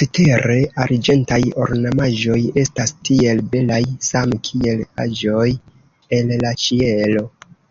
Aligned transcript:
Cetere 0.00 0.58
arĝentaj 0.84 1.38
ornamaĵoj 1.64 2.36
estas 2.62 2.92
tiel 3.08 3.42
belaj, 3.56 3.80
same 4.10 4.40
kiel 4.50 4.84
aĵoj 5.08 5.50
el 6.20 6.32
la 6.46 6.56
ĉielo. 6.68 7.28